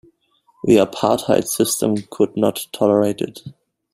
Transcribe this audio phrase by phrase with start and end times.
[0.63, 3.41] The apartheid system could not tolerate it.